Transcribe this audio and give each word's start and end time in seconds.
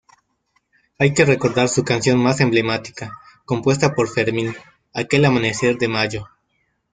Hay 0.97 1.13
que 1.13 1.25
recordar 1.25 1.69
su 1.69 1.83
canción 1.85 2.17
más 2.17 2.39
emblemática, 2.39 3.19
compuesta 3.45 3.93
por 3.93 4.09
Fermín, 4.09 4.55
"Aquel 4.95 5.25
amanecer 5.25 5.77
de 5.77 5.87
Mayo". 5.89 6.27